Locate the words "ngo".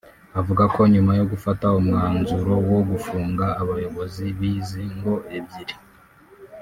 4.95-5.13